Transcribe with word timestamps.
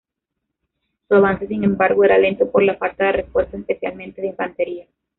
Su 1.07 1.13
avance, 1.13 1.45
sin 1.45 1.63
embargo, 1.63 2.03
era 2.03 2.17
lento 2.17 2.49
por 2.49 2.63
la 2.63 2.73
falta 2.75 3.05
de 3.05 3.11
refuerzos, 3.11 3.59
especialmente 3.59 4.19
de 4.19 4.29
infantería. 4.29 4.87